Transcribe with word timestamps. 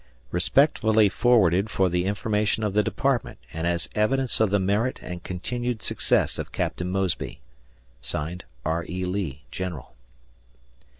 Respectfully 0.31 1.09
forwarded 1.09 1.69
for 1.69 1.87
the 1.87 2.05
information 2.05 2.63
of 2.63 2.73
the 2.73 2.81
department 2.81 3.37
and 3.53 3.67
as 3.67 3.87
evidence 3.93 4.39
of 4.39 4.49
the 4.49 4.57
merit 4.57 4.99
and 5.03 5.21
continued 5.23 5.83
success 5.83 6.39
of 6.39 6.51
Captain 6.51 6.89
Mosby. 6.89 7.39
R. 8.65 8.83
E. 8.89 9.05
Lee, 9.05 9.43
General. 9.51 9.93